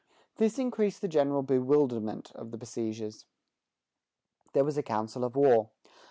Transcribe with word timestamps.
This 0.37 0.57
increased 0.57 1.01
the 1.01 1.07
general 1.07 1.43
bewilderment 1.43 2.31
of 2.33 2.49
the 2.49 2.57
besiegers. 2.57 3.27
There 4.53 4.65
was 4.65 4.75
a 4.75 4.81
council 4.81 5.23
of 5.23 5.35
war. 5.35 5.69